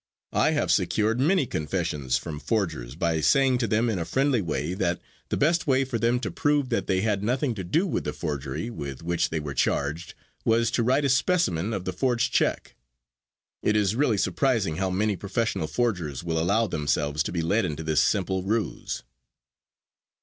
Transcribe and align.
I 0.33 0.53
have 0.53 0.71
secured 0.71 1.19
many 1.19 1.45
confessions 1.45 2.17
from 2.17 2.39
forgers 2.39 2.95
by 2.95 3.21
saying 3.21 3.59
to 3.59 3.67
them 3.67 3.87
in 3.87 3.99
a 3.99 4.03
friendly 4.03 4.41
way 4.41 4.73
that 4.73 4.99
the 5.29 5.37
best 5.37 5.67
way 5.67 5.85
for 5.85 5.99
them 5.99 6.19
to 6.21 6.31
prove 6.31 6.69
that 6.69 6.87
they 6.87 7.01
had 7.01 7.21
nothing 7.21 7.53
to 7.53 7.63
do 7.63 7.85
with 7.85 8.05
the 8.05 8.11
forgery 8.11 8.71
with 8.71 9.03
which 9.03 9.29
they 9.29 9.39
were 9.39 9.53
charged, 9.53 10.15
was 10.43 10.71
to 10.71 10.81
write 10.81 11.05
a 11.05 11.07
specimen 11.09 11.71
of 11.71 11.85
the 11.85 11.93
forged 11.93 12.33
check. 12.33 12.75
It 13.61 13.75
is 13.75 13.95
really 13.95 14.17
surprising 14.17 14.77
how 14.77 14.89
many 14.89 15.15
professional 15.15 15.67
forgers 15.67 16.23
will 16.23 16.39
allow 16.39 16.65
themselves 16.65 17.21
to 17.21 17.31
be 17.31 17.43
led 17.43 17.63
into 17.63 17.83
this 17.83 18.01
simple 18.01 18.41
ruse. 18.41 19.03